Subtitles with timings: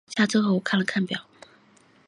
[0.15, 1.21] 下车后我看了看表